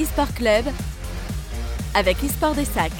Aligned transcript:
eSport 0.00 0.32
Club 0.32 0.64
avec 1.92 2.22
eSport 2.22 2.54
des 2.54 2.64
Sacres. 2.64 2.94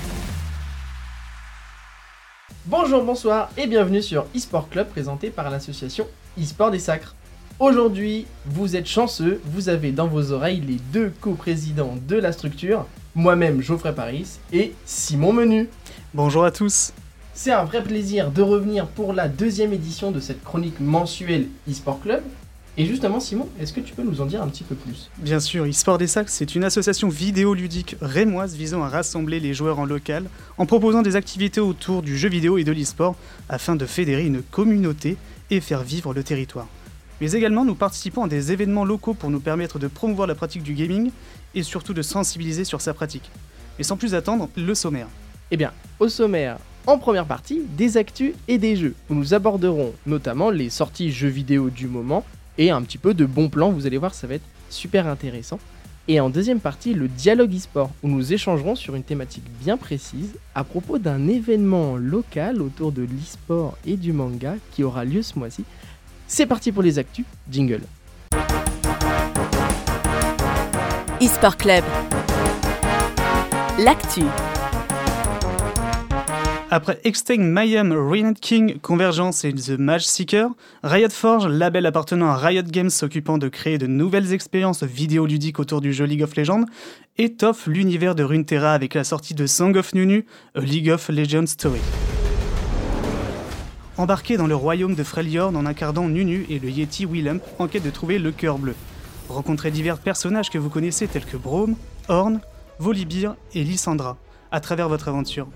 Bonjour, 2.66 3.04
bonsoir 3.04 3.50
et 3.56 3.68
bienvenue 3.68 4.02
sur 4.02 4.26
eSport 4.34 4.68
Club 4.68 4.88
présenté 4.88 5.30
par 5.30 5.48
l'association 5.48 6.08
eSport 6.36 6.72
des 6.72 6.80
Sacres. 6.80 7.14
Aujourd'hui, 7.60 8.26
vous 8.46 8.74
êtes 8.74 8.88
chanceux, 8.88 9.40
vous 9.44 9.68
avez 9.68 9.92
dans 9.92 10.08
vos 10.08 10.32
oreilles 10.32 10.60
les 10.60 10.78
deux 10.92 11.12
co-présidents 11.20 11.94
de 12.08 12.16
la 12.16 12.32
structure, 12.32 12.84
moi-même 13.14 13.62
Geoffrey 13.62 13.94
Paris 13.94 14.38
et 14.52 14.74
Simon 14.84 15.32
Menu. 15.32 15.68
Bonjour 16.14 16.44
à 16.44 16.50
tous. 16.50 16.92
C'est 17.32 17.52
un 17.52 17.62
vrai 17.62 17.84
plaisir 17.84 18.32
de 18.32 18.42
revenir 18.42 18.88
pour 18.88 19.12
la 19.12 19.28
deuxième 19.28 19.72
édition 19.72 20.10
de 20.10 20.18
cette 20.18 20.42
chronique 20.42 20.80
mensuelle 20.80 21.46
eSport 21.70 22.00
Club. 22.00 22.24
Et 22.80 22.86
justement, 22.86 23.18
Simon, 23.18 23.48
est-ce 23.58 23.72
que 23.72 23.80
tu 23.80 23.92
peux 23.92 24.04
nous 24.04 24.20
en 24.20 24.26
dire 24.26 24.40
un 24.40 24.46
petit 24.46 24.62
peu 24.62 24.76
plus? 24.76 25.10
Bien 25.18 25.40
sûr, 25.40 25.66
eSport 25.66 25.98
des 25.98 26.06
Sacs, 26.06 26.28
c'est 26.28 26.54
une 26.54 26.62
association 26.62 27.08
vidéoludique 27.08 27.96
rémoise 28.00 28.54
visant 28.54 28.84
à 28.84 28.88
rassembler 28.88 29.40
les 29.40 29.52
joueurs 29.52 29.80
en 29.80 29.84
local 29.84 30.26
en 30.58 30.64
proposant 30.64 31.02
des 31.02 31.16
activités 31.16 31.60
autour 31.60 32.02
du 32.02 32.16
jeu 32.16 32.28
vidéo 32.28 32.56
et 32.56 32.62
de 32.62 32.70
l'e-sport 32.70 33.16
afin 33.48 33.74
de 33.74 33.84
fédérer 33.84 34.24
une 34.24 34.42
communauté 34.42 35.16
et 35.50 35.60
faire 35.60 35.82
vivre 35.82 36.14
le 36.14 36.22
territoire. 36.22 36.68
Mais 37.20 37.32
également, 37.32 37.64
nous 37.64 37.74
participons 37.74 38.22
à 38.22 38.28
des 38.28 38.52
événements 38.52 38.84
locaux 38.84 39.14
pour 39.14 39.30
nous 39.30 39.40
permettre 39.40 39.80
de 39.80 39.88
promouvoir 39.88 40.28
la 40.28 40.36
pratique 40.36 40.62
du 40.62 40.74
gaming 40.74 41.10
et 41.56 41.64
surtout 41.64 41.94
de 41.94 42.02
sensibiliser 42.02 42.62
sur 42.62 42.80
sa 42.80 42.94
pratique. 42.94 43.28
Et 43.80 43.82
sans 43.82 43.96
plus 43.96 44.14
attendre, 44.14 44.50
le 44.56 44.74
sommaire. 44.76 45.08
Eh 45.50 45.56
bien, 45.56 45.72
au 45.98 46.08
sommaire, 46.08 46.58
en 46.86 46.96
première 46.96 47.26
partie, 47.26 47.62
des 47.76 47.96
actus 47.96 48.34
et 48.46 48.56
des 48.56 48.76
jeux, 48.76 48.94
où 49.10 49.14
nous 49.14 49.34
aborderons 49.34 49.94
notamment 50.06 50.50
les 50.50 50.70
sorties 50.70 51.10
jeux 51.10 51.26
vidéo 51.26 51.70
du 51.70 51.88
moment 51.88 52.24
et 52.58 52.70
un 52.70 52.82
petit 52.82 52.98
peu 52.98 53.14
de 53.14 53.24
bons 53.24 53.48
plans, 53.48 53.70
vous 53.70 53.86
allez 53.86 53.98
voir, 53.98 54.12
ça 54.14 54.26
va 54.26 54.34
être 54.34 54.44
super 54.68 55.06
intéressant. 55.06 55.58
Et 56.08 56.20
en 56.20 56.30
deuxième 56.30 56.60
partie, 56.60 56.94
le 56.94 57.06
dialogue 57.06 57.54
e-sport, 57.54 57.90
où 58.02 58.08
nous 58.08 58.32
échangerons 58.32 58.74
sur 58.74 58.94
une 58.94 59.02
thématique 59.02 59.44
bien 59.62 59.76
précise 59.76 60.34
à 60.54 60.64
propos 60.64 60.98
d'un 60.98 61.28
événement 61.28 61.96
local 61.96 62.62
autour 62.62 62.92
de 62.92 63.02
l'e-sport 63.02 63.76
et 63.86 63.96
du 63.96 64.12
manga 64.12 64.54
qui 64.72 64.82
aura 64.82 65.04
lieu 65.04 65.22
ce 65.22 65.38
mois-ci. 65.38 65.64
C'est 66.26 66.46
parti 66.46 66.72
pour 66.72 66.82
les 66.82 66.98
actus, 66.98 67.26
jingle. 67.50 67.82
eSport 71.20 71.56
Club. 71.56 71.84
L'actu. 73.78 74.22
Après 76.70 77.00
Extinct 77.04 77.38
Mayhem, 77.38 77.94
Renate 77.94 78.40
King, 78.40 78.78
Convergence 78.80 79.42
et 79.46 79.54
The 79.54 79.78
Match 79.78 80.04
Seeker, 80.04 80.50
Riot 80.82 81.08
Forge, 81.08 81.46
label 81.46 81.86
appartenant 81.86 82.28
à 82.28 82.36
Riot 82.36 82.64
Games 82.64 82.90
s'occupant 82.90 83.38
de 83.38 83.48
créer 83.48 83.78
de 83.78 83.86
nouvelles 83.86 84.34
expériences 84.34 84.82
vidéoludiques 84.82 85.60
autour 85.60 85.80
du 85.80 85.94
jeu 85.94 86.04
League 86.04 86.22
of 86.22 86.36
Legends, 86.36 86.66
étoffe 87.16 87.68
l'univers 87.68 88.14
de 88.14 88.22
Runeterra 88.22 88.74
avec 88.74 88.92
la 88.92 89.04
sortie 89.04 89.32
de 89.32 89.46
Song 89.46 89.74
of 89.78 89.94
Nunu, 89.94 90.26
A 90.54 90.60
League 90.60 90.90
of 90.90 91.08
Legends 91.08 91.46
Story. 91.46 91.80
Embarqué 93.96 94.36
dans 94.36 94.46
le 94.46 94.54
royaume 94.54 94.94
de 94.94 95.02
Freljord 95.04 95.56
en 95.56 95.64
incarnant 95.64 96.06
Nunu 96.06 96.44
et 96.50 96.58
le 96.58 96.68
Yeti 96.68 97.06
Willem 97.06 97.40
en 97.58 97.66
quête 97.66 97.82
de 97.82 97.90
trouver 97.90 98.18
le 98.18 98.30
cœur 98.30 98.58
bleu. 98.58 98.74
Rencontrez 99.30 99.70
divers 99.70 99.98
personnages 99.98 100.50
que 100.50 100.58
vous 100.58 100.68
connaissez 100.68 101.08
tels 101.08 101.24
que 101.24 101.38
Braum, 101.38 101.76
Horn, 102.08 102.40
Volibear 102.78 103.36
et 103.54 103.64
Lysandra 103.64 104.18
à 104.50 104.60
travers 104.60 104.90
votre 104.90 105.08
aventure. 105.08 105.48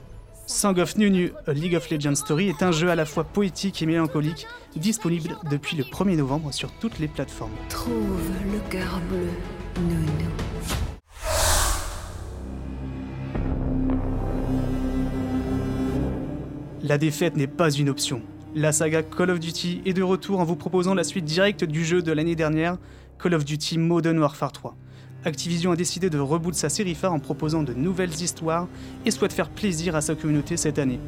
Song 0.52 0.78
of 0.80 0.98
Nunu, 0.98 1.30
A 1.46 1.52
League 1.54 1.74
of 1.74 1.88
Legends 1.88 2.14
Story 2.14 2.50
est 2.50 2.62
un 2.62 2.72
jeu 2.72 2.90
à 2.90 2.94
la 2.94 3.06
fois 3.06 3.24
poétique 3.24 3.80
et 3.80 3.86
mélancolique, 3.86 4.46
disponible 4.76 5.30
depuis 5.50 5.78
le 5.78 5.82
1er 5.82 6.14
novembre 6.14 6.52
sur 6.52 6.70
toutes 6.72 6.98
les 6.98 7.08
plateformes. 7.08 7.52
Trouve 7.70 8.20
le 8.52 8.58
cœur 8.68 9.00
bleu, 9.08 9.28
Nounou. 9.80 10.30
La 16.82 16.98
défaite 16.98 17.34
n'est 17.34 17.46
pas 17.46 17.70
une 17.70 17.88
option. 17.88 18.20
La 18.54 18.72
saga 18.72 19.02
Call 19.02 19.30
of 19.30 19.40
Duty 19.40 19.80
est 19.86 19.94
de 19.94 20.02
retour 20.02 20.38
en 20.38 20.44
vous 20.44 20.56
proposant 20.56 20.92
la 20.92 21.02
suite 21.02 21.24
directe 21.24 21.64
du 21.64 21.82
jeu 21.82 22.02
de 22.02 22.12
l'année 22.12 22.36
dernière, 22.36 22.76
Call 23.18 23.32
of 23.32 23.46
Duty 23.46 23.78
Modern 23.78 24.18
Warfare 24.18 24.52
3. 24.52 24.76
Activision 25.24 25.70
a 25.70 25.76
décidé 25.76 26.10
de 26.10 26.18
reboot 26.18 26.52
sa 26.54 26.68
série 26.68 26.96
phare 26.96 27.12
en 27.12 27.20
proposant 27.20 27.62
de 27.62 27.74
nouvelles 27.74 28.22
histoires 28.22 28.66
et 29.06 29.12
souhaite 29.12 29.32
faire 29.32 29.50
plaisir 29.50 29.94
à 29.94 30.00
sa 30.00 30.16
communauté 30.16 30.56
cette 30.56 30.80
année. 30.80 30.98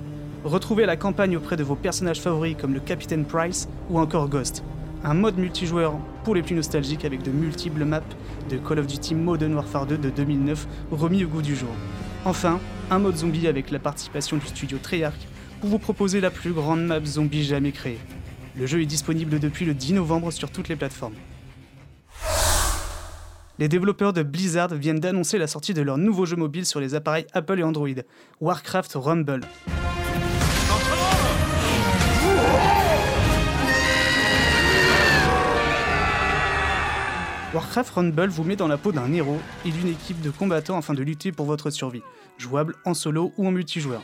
Retrouvez 0.44 0.86
la 0.86 0.96
campagne 0.96 1.36
auprès 1.36 1.56
de 1.56 1.64
vos 1.64 1.74
personnages 1.74 2.20
favoris 2.20 2.56
comme 2.56 2.74
le 2.74 2.80
Captain 2.80 3.24
Price 3.24 3.68
ou 3.90 3.98
encore 3.98 4.28
Ghost. 4.28 4.62
Un 5.02 5.14
mode 5.14 5.36
multijoueur 5.36 5.98
pour 6.22 6.36
les 6.36 6.42
plus 6.42 6.54
nostalgiques 6.54 7.04
avec 7.04 7.22
de 7.22 7.32
multiples 7.32 7.84
maps 7.84 8.02
de 8.48 8.56
Call 8.56 8.78
of 8.78 8.86
Duty 8.86 9.16
Modern 9.16 9.52
Warfare 9.52 9.86
2 9.86 9.98
de 9.98 10.10
2009 10.10 10.68
remis 10.92 11.24
au 11.24 11.28
goût 11.28 11.42
du 11.42 11.56
jour. 11.56 11.74
Enfin, 12.24 12.60
un 12.92 13.00
mode 13.00 13.16
zombie 13.16 13.48
avec 13.48 13.72
la 13.72 13.80
participation 13.80 14.36
du 14.36 14.46
studio 14.46 14.78
Treyarch 14.80 15.26
pour 15.60 15.70
vous 15.70 15.80
proposer 15.80 16.20
la 16.20 16.30
plus 16.30 16.52
grande 16.52 16.86
map 16.86 17.04
zombie 17.04 17.42
jamais 17.42 17.72
créée. 17.72 17.98
Le 18.56 18.66
jeu 18.66 18.80
est 18.80 18.86
disponible 18.86 19.40
depuis 19.40 19.64
le 19.64 19.74
10 19.74 19.94
novembre 19.94 20.30
sur 20.30 20.50
toutes 20.50 20.68
les 20.68 20.76
plateformes. 20.76 21.14
Les 23.60 23.68
développeurs 23.68 24.12
de 24.12 24.24
Blizzard 24.24 24.74
viennent 24.74 24.98
d'annoncer 24.98 25.38
la 25.38 25.46
sortie 25.46 25.74
de 25.74 25.82
leur 25.82 25.96
nouveau 25.96 26.26
jeu 26.26 26.34
mobile 26.34 26.66
sur 26.66 26.80
les 26.80 26.96
appareils 26.96 27.26
Apple 27.34 27.60
et 27.60 27.62
Android, 27.62 27.88
Warcraft 28.40 28.94
Rumble. 28.96 29.42
Warcraft 37.54 37.90
Rumble 37.90 38.26
vous 38.26 38.42
met 38.42 38.56
dans 38.56 38.66
la 38.66 38.76
peau 38.76 38.90
d'un 38.90 39.12
héros 39.12 39.38
et 39.64 39.70
d'une 39.70 39.86
équipe 39.86 40.20
de 40.20 40.30
combattants 40.30 40.76
afin 40.76 40.94
de 40.94 41.04
lutter 41.04 41.30
pour 41.30 41.46
votre 41.46 41.70
survie, 41.70 42.02
jouable 42.38 42.74
en 42.84 42.94
solo 42.94 43.32
ou 43.36 43.46
en 43.46 43.52
multijoueur. 43.52 44.02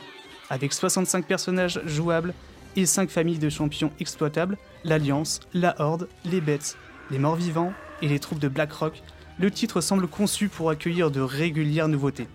Avec 0.49 0.71
65 0.71 1.25
personnages 1.25 1.81
jouables 1.85 2.33
et 2.77 2.85
5 2.85 3.09
familles 3.09 3.39
de 3.39 3.49
champions 3.49 3.91
exploitables, 3.99 4.57
l'Alliance, 4.85 5.41
la 5.53 5.75
Horde, 5.81 6.07
les 6.23 6.39
Bêtes, 6.39 6.77
les 7.09 7.19
Morts-Vivants 7.19 7.73
et 8.01 8.07
les 8.07 8.19
troupes 8.19 8.39
de 8.39 8.47
Blackrock, 8.47 9.03
le 9.41 9.49
titre 9.49 9.81
semble 9.81 10.07
conçu 10.07 10.49
pour 10.49 10.69
accueillir 10.69 11.09
de 11.09 11.19
régulières 11.19 11.87
nouveautés. 11.87 12.27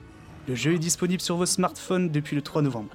Le 0.48 0.56
jeu 0.56 0.74
est 0.74 0.78
disponible 0.78 1.22
sur 1.22 1.36
vos 1.36 1.46
smartphones 1.46 2.10
depuis 2.10 2.34
le 2.34 2.42
3 2.42 2.62
novembre. 2.62 2.90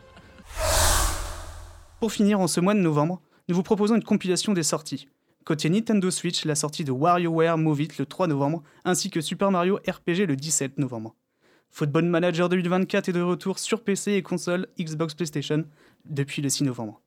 Pour 2.01 2.11
finir, 2.11 2.41
en 2.41 2.47
ce 2.47 2.59
mois 2.59 2.73
de 2.73 2.79
novembre, 2.79 3.21
nous 3.47 3.55
vous 3.55 3.63
proposons 3.63 3.95
une 3.95 4.03
compilation 4.03 4.51
des 4.51 4.63
sorties. 4.63 5.07
Côté 5.45 5.69
Nintendo 5.69 6.11
Switch, 6.11 6.43
la 6.43 6.55
sortie 6.55 6.83
de 6.83 6.91
WarioWare 6.91 7.57
Move 7.57 7.83
It 7.83 7.97
le 7.99 8.05
3 8.05 8.27
novembre, 8.27 8.63
ainsi 8.83 9.09
que 9.09 9.21
Super 9.21 9.49
Mario 9.49 9.79
RPG 9.87 10.27
le 10.27 10.35
17 10.35 10.77
novembre. 10.77 11.15
Football 11.69 12.03
Manager 12.03 12.49
2024 12.49 13.07
est 13.07 13.13
de 13.13 13.21
retour 13.21 13.59
sur 13.59 13.81
PC 13.81 14.11
et 14.11 14.21
console 14.21 14.67
Xbox 14.77 15.13
PlayStation 15.13 15.63
depuis 16.03 16.41
le 16.41 16.49
6 16.49 16.65
novembre. 16.65 17.01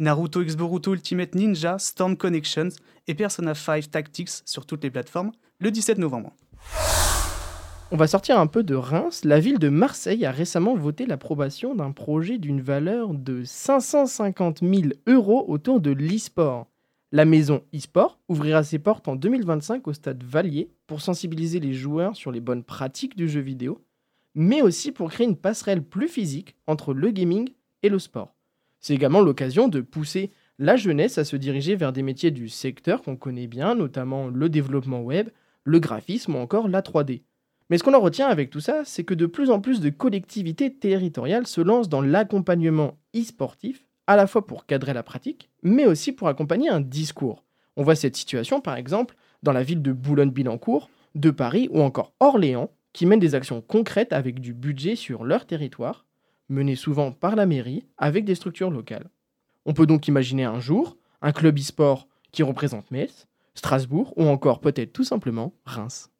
Naruto 0.00 0.42
X 0.42 0.54
Boruto 0.54 0.92
Ultimate 0.92 1.34
Ninja, 1.34 1.76
Storm 1.80 2.16
Connections 2.16 2.68
et 3.08 3.14
Persona 3.14 3.54
5 3.54 3.90
Tactics 3.90 4.30
sur 4.44 4.64
toutes 4.64 4.84
les 4.84 4.90
plateformes 4.92 5.32
le 5.58 5.72
17 5.72 5.98
novembre. 5.98 6.32
On 7.90 7.96
va 7.96 8.06
sortir 8.06 8.38
un 8.38 8.46
peu 8.46 8.62
de 8.62 8.76
Reims. 8.76 9.24
La 9.24 9.40
ville 9.40 9.58
de 9.58 9.68
Marseille 9.70 10.24
a 10.24 10.30
récemment 10.30 10.76
voté 10.76 11.04
l'approbation 11.04 11.74
d'un 11.74 11.90
projet 11.90 12.38
d'une 12.38 12.60
valeur 12.60 13.12
de 13.12 13.42
550 13.42 14.60
000 14.60 14.90
euros 15.08 15.44
autour 15.48 15.80
de 15.80 15.90
l'e-sport. 15.90 16.68
La 17.10 17.24
maison 17.24 17.62
e-sport 17.74 18.20
ouvrira 18.28 18.62
ses 18.62 18.78
portes 18.78 19.08
en 19.08 19.16
2025 19.16 19.88
au 19.88 19.92
stade 19.94 20.22
Valier 20.22 20.70
pour 20.86 21.00
sensibiliser 21.00 21.58
les 21.58 21.72
joueurs 21.72 22.14
sur 22.14 22.30
les 22.30 22.40
bonnes 22.40 22.62
pratiques 22.62 23.16
du 23.16 23.28
jeu 23.28 23.40
vidéo, 23.40 23.80
mais 24.36 24.62
aussi 24.62 24.92
pour 24.92 25.10
créer 25.10 25.26
une 25.26 25.36
passerelle 25.36 25.82
plus 25.82 26.08
physique 26.08 26.54
entre 26.68 26.94
le 26.94 27.10
gaming 27.10 27.48
et 27.82 27.88
le 27.88 27.98
sport. 27.98 28.37
C'est 28.80 28.94
également 28.94 29.20
l'occasion 29.20 29.68
de 29.68 29.80
pousser 29.80 30.30
la 30.58 30.76
jeunesse 30.76 31.18
à 31.18 31.24
se 31.24 31.36
diriger 31.36 31.76
vers 31.76 31.92
des 31.92 32.02
métiers 32.02 32.30
du 32.30 32.48
secteur 32.48 33.02
qu'on 33.02 33.16
connaît 33.16 33.46
bien, 33.46 33.74
notamment 33.74 34.28
le 34.28 34.48
développement 34.48 35.02
web, 35.02 35.28
le 35.64 35.78
graphisme 35.78 36.34
ou 36.34 36.38
encore 36.38 36.68
la 36.68 36.82
3D. 36.82 37.22
Mais 37.70 37.78
ce 37.78 37.84
qu'on 37.84 37.94
en 37.94 38.00
retient 38.00 38.28
avec 38.28 38.50
tout 38.50 38.60
ça, 38.60 38.82
c'est 38.84 39.04
que 39.04 39.14
de 39.14 39.26
plus 39.26 39.50
en 39.50 39.60
plus 39.60 39.80
de 39.80 39.90
collectivités 39.90 40.74
territoriales 40.74 41.46
se 41.46 41.60
lancent 41.60 41.88
dans 41.88 42.00
l'accompagnement 42.00 42.98
e-sportif, 43.14 43.86
à 44.06 44.16
la 44.16 44.26
fois 44.26 44.46
pour 44.46 44.64
cadrer 44.64 44.94
la 44.94 45.02
pratique, 45.02 45.50
mais 45.62 45.84
aussi 45.84 46.12
pour 46.12 46.28
accompagner 46.28 46.70
un 46.70 46.80
discours. 46.80 47.44
On 47.76 47.82
voit 47.82 47.94
cette 47.94 48.16
situation 48.16 48.60
par 48.60 48.76
exemple 48.76 49.16
dans 49.42 49.52
la 49.52 49.62
ville 49.62 49.82
de 49.82 49.92
Boulogne-Billancourt, 49.92 50.88
de 51.14 51.30
Paris 51.30 51.68
ou 51.70 51.82
encore 51.82 52.14
Orléans, 52.20 52.70
qui 52.92 53.06
mènent 53.06 53.20
des 53.20 53.34
actions 53.34 53.60
concrètes 53.60 54.12
avec 54.12 54.40
du 54.40 54.54
budget 54.54 54.96
sur 54.96 55.24
leur 55.24 55.46
territoire, 55.46 56.06
menées 56.48 56.76
souvent 56.76 57.12
par 57.12 57.36
la 57.36 57.46
mairie, 57.46 57.84
avec 57.96 58.24
des 58.24 58.34
structures 58.34 58.70
locales. 58.70 59.10
On 59.66 59.74
peut 59.74 59.86
donc 59.86 60.08
imaginer 60.08 60.44
un 60.44 60.60
jour 60.60 60.96
un 61.22 61.32
club 61.32 61.58
e-sport 61.58 62.08
qui 62.32 62.42
représente 62.42 62.90
Metz, 62.90 63.26
Strasbourg 63.54 64.12
ou 64.16 64.24
encore 64.24 64.60
peut-être 64.60 64.92
tout 64.92 65.04
simplement 65.04 65.52
Reims. 65.64 66.10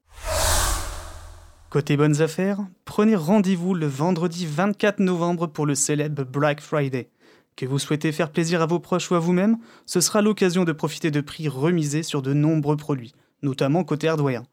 Côté 1.71 1.97
bonnes 1.97 2.23
affaires, 2.23 2.61
prenez 2.85 3.15
rendez-vous 3.15 3.75
le 3.75 3.87
vendredi 3.87 4.47
24 4.47 5.01
novembre 5.01 5.47
pour 5.47 5.67
le 5.67 5.75
célèbre 5.75 6.25
Black 6.25 6.61
Friday. 6.61 7.11
Que 7.57 7.67
vous 7.67 7.79
souhaitez 7.79 8.13
faire 8.13 8.31
plaisir 8.31 8.63
à 8.63 8.67
vos 8.67 8.79
proches 8.79 9.11
ou 9.11 9.15
à 9.15 9.19
vous-même, 9.19 9.59
ce 9.85 10.01
sera 10.01 10.23
l'occasion 10.23 10.65
de 10.65 10.73
profiter 10.73 11.11
de 11.11 11.21
prix 11.21 11.49
remisés 11.49 12.03
sur 12.03 12.23
de 12.23 12.33
nombreux 12.33 12.77
produits, 12.77 13.15
notamment 13.43 13.85
côté 13.85 14.09
hardware. 14.09 14.45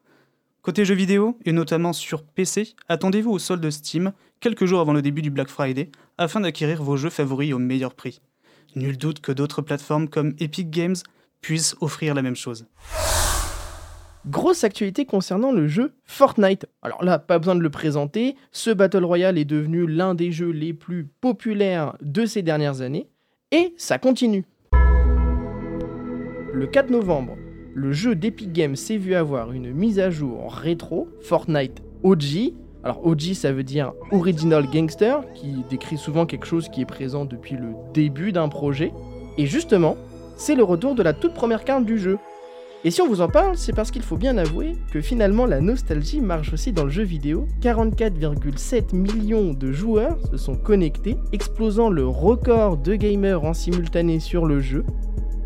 Côté 0.60 0.84
jeux 0.84 0.94
vidéo, 0.94 1.38
et 1.44 1.52
notamment 1.52 1.92
sur 1.92 2.24
PC, 2.24 2.74
attendez-vous 2.88 3.30
au 3.30 3.38
solde 3.38 3.70
Steam 3.70 4.12
quelques 4.40 4.66
jours 4.66 4.80
avant 4.80 4.92
le 4.92 5.02
début 5.02 5.22
du 5.22 5.30
Black 5.30 5.48
Friday 5.48 5.90
afin 6.18 6.40
d'acquérir 6.40 6.82
vos 6.82 6.96
jeux 6.96 7.10
favoris 7.10 7.52
au 7.52 7.58
meilleur 7.58 7.94
prix. 7.94 8.20
Nul 8.74 8.98
doute 8.98 9.20
que 9.20 9.32
d'autres 9.32 9.62
plateformes 9.62 10.08
comme 10.08 10.34
Epic 10.38 10.70
Games 10.70 10.96
puissent 11.40 11.76
offrir 11.80 12.14
la 12.14 12.22
même 12.22 12.36
chose. 12.36 12.66
Grosse 14.26 14.64
actualité 14.64 15.06
concernant 15.06 15.52
le 15.52 15.68
jeu 15.68 15.94
Fortnite. 16.04 16.66
Alors 16.82 17.04
là, 17.04 17.20
pas 17.20 17.38
besoin 17.38 17.54
de 17.54 17.60
le 17.60 17.70
présenter, 17.70 18.34
ce 18.50 18.70
Battle 18.70 19.04
Royale 19.04 19.38
est 19.38 19.44
devenu 19.44 19.86
l'un 19.86 20.16
des 20.16 20.32
jeux 20.32 20.50
les 20.50 20.72
plus 20.72 21.04
populaires 21.04 21.96
de 22.02 22.26
ces 22.26 22.42
dernières 22.42 22.80
années, 22.80 23.08
et 23.52 23.72
ça 23.76 23.98
continue. 23.98 24.44
Le 26.52 26.66
4 26.66 26.90
novembre, 26.90 27.36
le 27.72 27.92
jeu 27.92 28.16
d'Epic 28.16 28.52
Games 28.52 28.74
s'est 28.74 28.96
vu 28.96 29.14
avoir 29.14 29.52
une 29.52 29.72
mise 29.72 30.00
à 30.00 30.10
jour 30.10 30.52
rétro, 30.52 31.08
Fortnite 31.20 31.82
OG. 32.02 32.52
Alors 32.86 33.04
OG 33.04 33.34
ça 33.34 33.50
veut 33.50 33.64
dire 33.64 33.94
Original 34.12 34.64
Gangster, 34.72 35.18
qui 35.34 35.64
décrit 35.68 35.98
souvent 35.98 36.24
quelque 36.24 36.46
chose 36.46 36.68
qui 36.68 36.82
est 36.82 36.86
présent 36.86 37.24
depuis 37.24 37.56
le 37.56 37.70
début 37.92 38.30
d'un 38.30 38.48
projet. 38.48 38.92
Et 39.38 39.46
justement, 39.46 39.96
c'est 40.36 40.54
le 40.54 40.62
retour 40.62 40.94
de 40.94 41.02
la 41.02 41.12
toute 41.12 41.34
première 41.34 41.64
carte 41.64 41.84
du 41.84 41.98
jeu. 41.98 42.16
Et 42.84 42.92
si 42.92 43.02
on 43.02 43.08
vous 43.08 43.22
en 43.22 43.28
parle, 43.28 43.56
c'est 43.56 43.72
parce 43.72 43.90
qu'il 43.90 44.02
faut 44.02 44.16
bien 44.16 44.38
avouer 44.38 44.76
que 44.92 45.00
finalement 45.00 45.46
la 45.46 45.60
nostalgie 45.60 46.20
marche 46.20 46.52
aussi 46.52 46.72
dans 46.72 46.84
le 46.84 46.90
jeu 46.90 47.02
vidéo. 47.02 47.48
44,7 47.60 48.94
millions 48.94 49.52
de 49.52 49.72
joueurs 49.72 50.18
se 50.30 50.36
sont 50.36 50.54
connectés, 50.54 51.16
explosant 51.32 51.90
le 51.90 52.06
record 52.06 52.76
de 52.76 52.94
gamers 52.94 53.42
en 53.42 53.52
simultané 53.52 54.20
sur 54.20 54.46
le 54.46 54.60
jeu. 54.60 54.84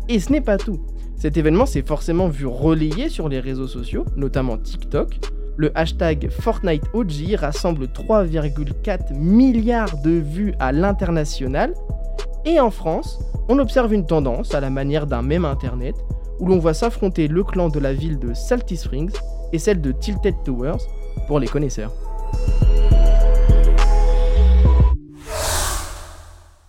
Et 0.09 0.19
ce 0.19 0.31
n'est 0.31 0.41
pas 0.41 0.59
tout. 0.59 0.79
Cet 1.15 1.37
événement 1.37 1.65
s'est 1.65 1.81
forcément 1.81 2.27
vu 2.27 2.45
relayé 2.45 3.09
sur 3.09 3.29
les 3.29 3.39
réseaux 3.39 3.67
sociaux, 3.67 4.05
notamment 4.15 4.59
TikTok. 4.59 5.40
Le 5.57 5.77
hashtag 5.77 6.29
FortniteOG 6.29 7.35
rassemble 7.35 7.85
3,4 7.85 9.13
milliards 9.13 9.97
de 10.01 10.11
vues 10.11 10.53
à 10.59 10.71
l'international. 10.71 11.73
Et 12.45 12.59
en 12.59 12.71
France, 12.71 13.19
on 13.49 13.59
observe 13.59 13.93
une 13.93 14.05
tendance, 14.05 14.55
à 14.55 14.59
la 14.59 14.69
manière 14.69 15.07
d'un 15.07 15.21
même 15.21 15.45
internet, 15.45 15.95
où 16.39 16.47
l'on 16.47 16.57
voit 16.57 16.73
s'affronter 16.73 17.27
le 17.27 17.43
clan 17.43 17.69
de 17.69 17.79
la 17.79 17.93
ville 17.93 18.17
de 18.17 18.33
Salty 18.33 18.77
Springs 18.77 19.15
et 19.53 19.59
celle 19.59 19.81
de 19.81 19.91
Tilted 19.91 20.35
Towers, 20.43 20.79
pour 21.27 21.39
les 21.39 21.47
connaisseurs. 21.47 21.93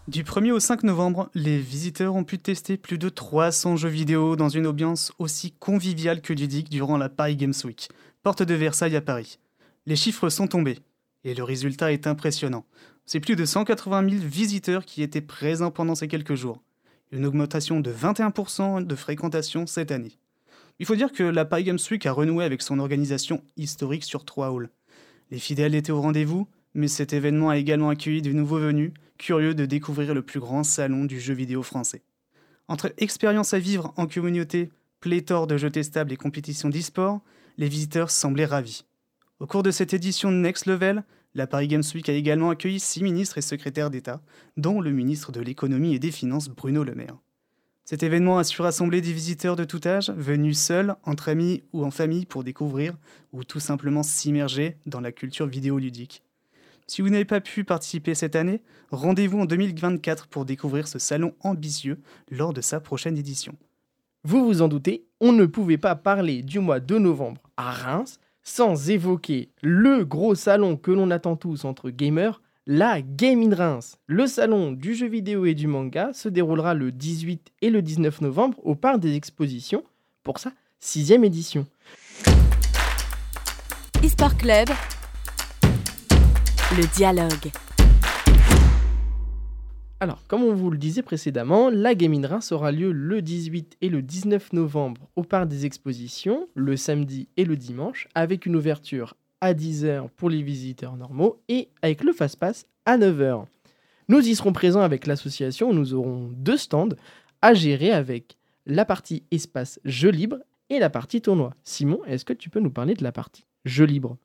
Du 0.08 0.24
1er 0.24 0.50
au 0.50 0.60
5 0.60 0.82
novembre, 0.82 1.30
les 1.34 1.58
visiteurs 1.58 2.16
ont 2.16 2.24
pu 2.24 2.38
tester 2.38 2.76
plus 2.76 2.98
de 2.98 3.08
300 3.08 3.76
jeux 3.76 3.88
vidéo 3.88 4.36
dans 4.36 4.50
une 4.50 4.66
ambiance 4.66 5.12
aussi 5.18 5.52
conviviale 5.52 6.20
que 6.20 6.34
ludique 6.34 6.68
durant 6.68 6.98
la 6.98 7.08
Paris 7.08 7.36
Games 7.36 7.54
Week, 7.64 7.88
porte 8.22 8.42
de 8.42 8.54
Versailles 8.54 8.96
à 8.96 9.00
Paris. 9.00 9.38
Les 9.86 9.96
chiffres 9.96 10.28
sont 10.28 10.46
tombés, 10.46 10.78
et 11.24 11.34
le 11.34 11.42
résultat 11.42 11.92
est 11.92 12.06
impressionnant. 12.06 12.64
C'est 13.04 13.20
plus 13.20 13.36
de 13.36 13.44
180 13.44 14.08
000 14.08 14.22
visiteurs 14.24 14.84
qui 14.84 15.02
étaient 15.02 15.20
présents 15.20 15.72
pendant 15.72 15.94
ces 15.94 16.08
quelques 16.08 16.36
jours. 16.36 16.62
Une 17.10 17.26
augmentation 17.26 17.80
de 17.80 17.92
21% 17.92 18.86
de 18.86 18.94
fréquentation 18.94 19.66
cette 19.66 19.90
année. 19.90 20.18
Il 20.78 20.86
faut 20.86 20.96
dire 20.96 21.12
que 21.12 21.24
la 21.24 21.44
Paris 21.44 21.64
Games 21.64 21.78
Week 21.90 22.06
a 22.06 22.12
renoué 22.12 22.44
avec 22.44 22.62
son 22.62 22.78
organisation 22.78 23.42
historique 23.56 24.04
sur 24.04 24.24
trois 24.24 24.48
halls. 24.48 24.70
Les 25.30 25.38
fidèles 25.38 25.74
étaient 25.74 25.92
au 25.92 26.00
rendez-vous, 26.00 26.46
mais 26.74 26.88
cet 26.88 27.12
événement 27.12 27.50
a 27.50 27.58
également 27.58 27.90
accueilli 27.90 28.22
de 28.22 28.32
nouveaux 28.32 28.58
venus, 28.58 28.92
curieux 29.18 29.54
de 29.54 29.66
découvrir 29.66 30.14
le 30.14 30.22
plus 30.22 30.40
grand 30.40 30.64
salon 30.64 31.04
du 31.04 31.20
jeu 31.20 31.34
vidéo 31.34 31.62
français. 31.62 32.02
Entre 32.68 32.92
expériences 32.98 33.52
à 33.52 33.58
vivre 33.58 33.92
en 33.96 34.06
communauté, 34.06 34.70
pléthore 35.00 35.46
de 35.46 35.56
jeux 35.56 35.70
testables 35.70 36.12
et 36.12 36.16
compétitions 36.16 36.70
d'e-sport, 36.70 37.20
les 37.58 37.68
visiteurs 37.68 38.10
semblaient 38.10 38.44
ravis. 38.44 38.84
Au 39.40 39.46
cours 39.46 39.62
de 39.62 39.70
cette 39.70 39.94
édition 39.94 40.30
Next 40.30 40.66
Level, 40.66 41.04
la 41.34 41.46
Paris 41.46 41.68
Games 41.68 41.82
Week 41.94 42.08
a 42.08 42.12
également 42.12 42.50
accueilli 42.50 42.78
six 42.78 43.02
ministres 43.02 43.38
et 43.38 43.42
secrétaires 43.42 43.90
d'État, 43.90 44.20
dont 44.56 44.80
le 44.80 44.92
ministre 44.92 45.32
de 45.32 45.40
l'économie 45.40 45.94
et 45.94 45.98
des 45.98 46.10
finances 46.10 46.48
Bruno 46.48 46.84
Le 46.84 46.94
Maire. 46.94 47.16
Cet 47.84 48.02
événement 48.02 48.38
a 48.38 48.44
su 48.44 48.62
rassembler 48.62 49.00
des 49.00 49.12
visiteurs 49.12 49.56
de 49.56 49.64
tout 49.64 49.80
âge, 49.84 50.10
venus 50.10 50.58
seuls, 50.58 50.94
entre 51.04 51.28
amis 51.28 51.62
ou 51.72 51.84
en 51.84 51.90
famille 51.90 52.26
pour 52.26 52.44
découvrir 52.44 52.96
ou 53.32 53.42
tout 53.44 53.60
simplement 53.60 54.02
s'immerger 54.02 54.76
dans 54.86 55.00
la 55.00 55.10
culture 55.10 55.46
vidéoludique. 55.46 56.22
Si 56.86 57.02
vous 57.02 57.08
n'avez 57.08 57.24
pas 57.24 57.40
pu 57.40 57.64
participer 57.64 58.14
cette 58.14 58.36
année, 58.36 58.62
rendez-vous 58.90 59.40
en 59.40 59.46
2024 59.46 60.28
pour 60.28 60.44
découvrir 60.44 60.86
ce 60.86 60.98
salon 60.98 61.34
ambitieux 61.40 61.98
lors 62.30 62.52
de 62.52 62.60
sa 62.60 62.80
prochaine 62.80 63.16
édition. 63.16 63.56
Vous 64.24 64.44
vous 64.44 64.62
en 64.62 64.68
doutez, 64.68 65.04
on 65.20 65.32
ne 65.32 65.46
pouvait 65.46 65.78
pas 65.78 65.96
parler 65.96 66.42
du 66.42 66.60
mois 66.60 66.78
de 66.78 66.96
novembre 66.96 67.42
à 67.56 67.72
Reims 67.72 68.20
sans 68.44 68.88
évoquer 68.88 69.50
le 69.62 70.04
gros 70.04 70.36
salon 70.36 70.76
que 70.76 70.92
l'on 70.92 71.10
attend 71.10 71.34
tous 71.34 71.64
entre 71.64 71.90
gamers, 71.90 72.40
la 72.64 73.02
Game 73.02 73.42
in 73.42 73.52
Reims. 73.52 73.98
Le 74.06 74.28
salon 74.28 74.70
du 74.70 74.94
jeu 74.94 75.08
vidéo 75.08 75.44
et 75.44 75.54
du 75.54 75.66
manga 75.66 76.12
se 76.12 76.28
déroulera 76.28 76.74
le 76.74 76.92
18 76.92 77.50
et 77.62 77.70
le 77.70 77.82
19 77.82 78.20
novembre 78.20 78.60
au 78.62 78.76
Parc 78.76 79.00
des 79.00 79.16
Expositions 79.16 79.82
pour 80.22 80.38
sa 80.38 80.52
sixième 80.78 81.24
édition. 81.24 81.66
eSport 84.04 84.36
Club, 84.36 84.68
le 86.76 86.94
dialogue. 86.94 87.50
Alors, 90.02 90.26
comme 90.26 90.42
on 90.42 90.52
vous 90.52 90.68
le 90.68 90.78
disait 90.78 91.02
précédemment, 91.02 91.70
la 91.70 91.94
Game 91.94 92.12
in 92.12 92.26
Reims 92.26 92.50
aura 92.50 92.72
lieu 92.72 92.90
le 92.90 93.22
18 93.22 93.76
et 93.82 93.88
le 93.88 94.02
19 94.02 94.52
novembre 94.52 95.08
au 95.14 95.22
Parc 95.22 95.46
des 95.46 95.64
Expositions, 95.64 96.48
le 96.54 96.76
samedi 96.76 97.28
et 97.36 97.44
le 97.44 97.54
dimanche, 97.54 98.08
avec 98.16 98.44
une 98.44 98.56
ouverture 98.56 99.14
à 99.40 99.54
10h 99.54 100.08
pour 100.16 100.28
les 100.28 100.42
visiteurs 100.42 100.96
normaux 100.96 101.40
et 101.48 101.68
avec 101.82 102.02
le 102.02 102.12
Fast 102.12 102.36
Pass 102.36 102.66
à 102.84 102.98
9h. 102.98 103.44
Nous 104.08 104.18
y 104.18 104.34
serons 104.34 104.52
présents 104.52 104.80
avec 104.80 105.06
l'association, 105.06 105.72
nous 105.72 105.94
aurons 105.94 106.30
deux 106.32 106.56
stands 106.56 106.96
à 107.40 107.54
gérer 107.54 107.92
avec 107.92 108.36
la 108.66 108.84
partie 108.84 109.22
espace 109.30 109.78
jeu 109.84 110.10
libre 110.10 110.38
et 110.68 110.80
la 110.80 110.90
partie 110.90 111.20
tournoi. 111.20 111.54
Simon, 111.62 112.00
est-ce 112.06 112.24
que 112.24 112.32
tu 112.32 112.50
peux 112.50 112.58
nous 112.58 112.72
parler 112.72 112.94
de 112.94 113.04
la 113.04 113.12
partie 113.12 113.44
jeu 113.64 113.84
libre? 113.84 114.16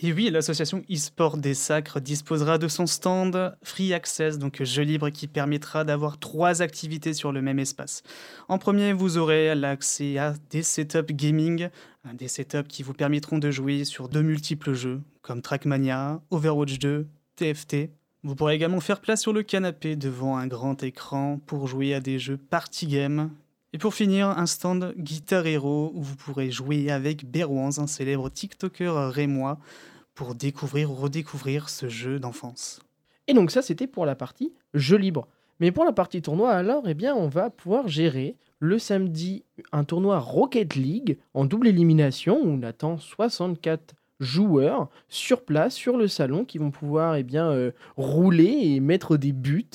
Et 0.00 0.12
oui, 0.12 0.30
l'association 0.30 0.84
e-sport 0.88 1.38
des 1.38 1.54
Sacres 1.54 2.00
disposera 2.00 2.56
de 2.58 2.68
son 2.68 2.86
stand 2.86 3.56
Free 3.64 3.92
Access, 3.92 4.38
donc 4.38 4.62
jeu 4.62 4.84
libre, 4.84 5.10
qui 5.10 5.26
permettra 5.26 5.82
d'avoir 5.82 6.18
trois 6.18 6.62
activités 6.62 7.12
sur 7.12 7.32
le 7.32 7.42
même 7.42 7.58
espace. 7.58 8.04
En 8.46 8.58
premier, 8.58 8.92
vous 8.92 9.18
aurez 9.18 9.56
l'accès 9.56 10.16
à 10.18 10.34
des 10.50 10.62
setups 10.62 11.12
gaming, 11.12 11.68
hein, 12.04 12.14
des 12.14 12.28
setups 12.28 12.68
qui 12.68 12.84
vous 12.84 12.92
permettront 12.92 13.38
de 13.38 13.50
jouer 13.50 13.82
sur 13.82 14.08
de 14.08 14.22
multiples 14.22 14.72
jeux, 14.72 15.00
comme 15.20 15.42
Trackmania, 15.42 16.22
Overwatch 16.30 16.78
2, 16.78 17.08
TFT. 17.34 17.90
Vous 18.22 18.36
pourrez 18.36 18.54
également 18.54 18.80
faire 18.80 19.00
place 19.00 19.20
sur 19.20 19.32
le 19.32 19.42
canapé 19.42 19.96
devant 19.96 20.36
un 20.36 20.46
grand 20.46 20.80
écran 20.84 21.40
pour 21.44 21.66
jouer 21.66 21.92
à 21.92 21.98
des 21.98 22.20
jeux 22.20 22.36
party 22.36 22.86
game. 22.86 23.30
Et 23.72 23.78
pour 23.78 23.94
finir, 23.94 24.28
un 24.28 24.46
stand 24.46 24.94
Guitar 24.96 25.46
Hero 25.46 25.92
où 25.94 26.02
vous 26.02 26.16
pourrez 26.16 26.50
jouer 26.50 26.90
avec 26.90 27.30
Berwans, 27.30 27.78
un 27.78 27.86
célèbre 27.86 28.30
TikToker 28.30 29.10
rémois, 29.10 29.58
pour 30.14 30.34
découvrir 30.34 30.90
ou 30.90 30.94
redécouvrir 30.94 31.68
ce 31.68 31.88
jeu 31.88 32.18
d'enfance. 32.18 32.80
Et 33.26 33.34
donc 33.34 33.50
ça, 33.50 33.62
c'était 33.62 33.86
pour 33.86 34.06
la 34.06 34.16
partie 34.16 34.52
jeu 34.74 34.96
libre. 34.96 35.28
Mais 35.60 35.70
pour 35.70 35.84
la 35.84 35.92
partie 35.92 36.22
tournoi, 36.22 36.52
alors, 36.52 36.88
eh 36.88 36.94
bien, 36.94 37.14
on 37.14 37.28
va 37.28 37.50
pouvoir 37.50 37.88
gérer 37.88 38.36
le 38.58 38.78
samedi 38.78 39.44
un 39.70 39.84
tournoi 39.84 40.18
Rocket 40.18 40.74
League 40.74 41.18
en 41.34 41.44
double 41.44 41.68
élimination 41.68 42.40
où 42.42 42.48
on 42.48 42.62
attend 42.62 42.98
64 42.98 43.94
joueurs 44.18 44.88
sur 45.08 45.44
place, 45.44 45.74
sur 45.74 45.96
le 45.96 46.08
salon, 46.08 46.44
qui 46.44 46.58
vont 46.58 46.70
pouvoir 46.70 47.16
eh 47.16 47.22
bien, 47.22 47.50
euh, 47.50 47.70
rouler 47.96 48.58
et 48.62 48.80
mettre 48.80 49.16
des 49.16 49.32
buts 49.32 49.68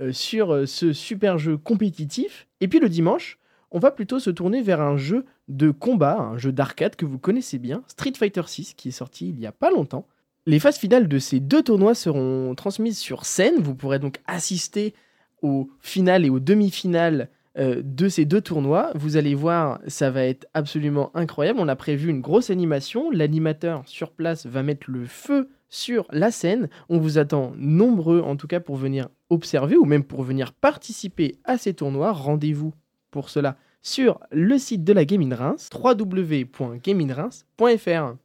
euh, 0.00 0.12
sur 0.12 0.54
euh, 0.54 0.66
ce 0.66 0.92
super 0.92 1.36
jeu 1.36 1.58
compétitif. 1.58 2.46
Et 2.60 2.68
puis 2.68 2.80
le 2.80 2.88
dimanche, 2.88 3.38
on 3.70 3.78
va 3.78 3.90
plutôt 3.90 4.18
se 4.18 4.30
tourner 4.30 4.62
vers 4.62 4.80
un 4.80 4.96
jeu 4.96 5.24
de 5.48 5.70
combat, 5.70 6.18
un 6.18 6.38
jeu 6.38 6.52
d'arcade 6.52 6.96
que 6.96 7.06
vous 7.06 7.18
connaissez 7.18 7.58
bien, 7.58 7.82
Street 7.86 8.12
Fighter 8.16 8.42
6, 8.46 8.74
qui 8.74 8.88
est 8.88 8.92
sorti 8.92 9.28
il 9.28 9.38
y 9.38 9.46
a 9.46 9.52
pas 9.52 9.70
longtemps. 9.70 10.06
Les 10.46 10.58
phases 10.58 10.78
finales 10.78 11.06
de 11.06 11.18
ces 11.18 11.38
deux 11.38 11.62
tournois 11.62 11.94
seront 11.94 12.54
transmises 12.54 12.98
sur 12.98 13.26
scène. 13.26 13.56
Vous 13.58 13.74
pourrez 13.74 13.98
donc 13.98 14.20
assister 14.26 14.94
aux 15.42 15.70
finales 15.80 16.24
et 16.24 16.30
aux 16.30 16.40
demi-finales 16.40 17.28
euh, 17.58 17.82
de 17.84 18.08
ces 18.08 18.24
deux 18.24 18.40
tournois. 18.40 18.90
Vous 18.94 19.16
allez 19.16 19.34
voir, 19.34 19.80
ça 19.86 20.10
va 20.10 20.24
être 20.24 20.46
absolument 20.54 21.10
incroyable. 21.14 21.60
On 21.60 21.68
a 21.68 21.76
prévu 21.76 22.08
une 22.08 22.20
grosse 22.20 22.50
animation. 22.50 23.10
L'animateur 23.10 23.82
sur 23.86 24.12
place 24.12 24.46
va 24.46 24.62
mettre 24.62 24.90
le 24.90 25.04
feu 25.04 25.50
sur 25.68 26.06
la 26.10 26.30
scène. 26.30 26.68
On 26.88 26.98
vous 26.98 27.18
attend 27.18 27.52
nombreux, 27.56 28.20
en 28.20 28.36
tout 28.36 28.46
cas, 28.46 28.60
pour 28.60 28.76
venir 28.76 29.08
observer 29.28 29.76
ou 29.76 29.84
même 29.84 30.04
pour 30.04 30.22
venir 30.22 30.52
participer 30.52 31.36
à 31.44 31.58
ces 31.58 31.74
tournois. 31.74 32.12
Rendez-vous 32.12 32.72
pour 33.10 33.30
cela 33.30 33.56
sur 33.82 34.20
le 34.30 34.58
site 34.58 34.84
de 34.84 34.92
la 34.92 35.04
Game 35.04 35.22
in 35.22 35.34
Reims, 35.34 35.68
www.gameinreims.fr. 35.74 38.16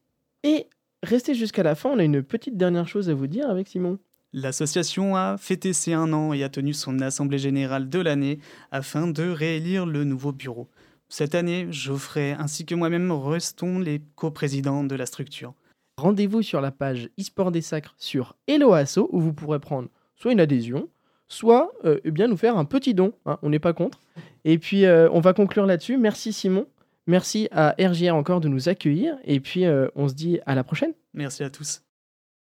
Et 0.44 0.68
restez 1.01 1.34
jusqu'à 1.34 1.63
la 1.63 1.74
fin, 1.75 1.89
on 1.92 2.00
a 2.00 2.04
une 2.04 2.24
petite 2.24 2.58
dernière 2.58 2.88
chose 2.88 3.10
à 3.10 3.13
vous 3.13 3.27
dire 3.27 3.50
avec 3.50 3.68
Simon. 3.68 4.00
L'association 4.34 5.15
a 5.15 5.38
fêté 5.38 5.72
ses 5.72 5.94
un 5.94 6.12
an 6.12 6.34
et 6.34 6.44
a 6.44 6.50
tenu 6.50 6.74
son 6.74 7.00
assemblée 7.00 7.38
générale 7.38 7.89
de 7.89 8.00
l'année 8.00 8.39
afin 8.70 9.08
de 9.08 9.30
réélire 9.30 9.86
le 9.86 10.04
nouveau 10.04 10.34
bureau. 10.34 10.68
Cette 11.08 11.36
année, 11.36 11.68
Geoffrey 11.72 12.36
ainsi 12.38 12.65
que 12.65 12.75
moi-même 12.75 13.13
restons 13.13 13.80
les 13.80 14.01
coprésidents 14.15 14.84
de 14.84 14.96
la 14.96 15.06
structure. 15.06 15.54
Rendez-vous 15.98 16.42
sur 16.42 16.60
la 16.60 16.72
page 16.72 17.10
eSport 17.18 17.54
des 17.54 17.62
Sacres 17.62 17.96
sur 17.98 18.36
Helloasso 18.48 19.08
où 19.13 19.22
vous 19.22 19.32
pourrez 19.32 19.60
prendre 19.60 19.88
soit 20.18 20.34
une 20.34 20.42
adhésion, 20.42 20.89
soit 21.27 21.72
euh, 21.86 22.00
eh 22.03 22.12
bien 22.12 22.27
nous 22.27 22.38
faire 22.38 22.58
un 22.58 22.65
petit 22.65 22.94
don. 22.94 23.13
hein, 23.25 23.38
on 23.41 23.50
n'est 23.50 23.60
pas 23.60 23.74
contre. 23.74 24.00
Et 24.44 24.58
puis 24.58 24.86
euh, 24.86 25.10
on 25.12 25.20
va 25.20 25.34
conclure 25.34 25.65
là-dessus. 25.65 25.98
Merci 25.98 26.34
Simon. 26.34 26.67
Merci 27.08 27.48
à 27.51 27.75
RJR 27.79 28.15
encore 28.15 28.41
de 28.41 28.48
nous 28.48 28.70
accueillir. 28.70 29.17
Et 29.24 29.39
puis 29.39 29.65
euh, 29.65 29.88
on 29.96 30.08
se 30.08 30.13
dit 30.13 30.39
à 30.46 30.55
la 30.55 30.63
prochaine. 30.63 30.94
Merci 31.13 31.44
à 31.44 31.50
tous. 31.50 31.82